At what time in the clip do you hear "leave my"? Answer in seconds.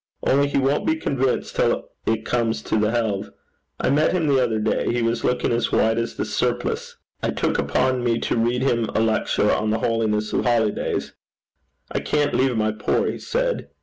12.33-12.71